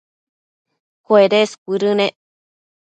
cuedes 1.05 1.49
cuëdënec 1.63 2.15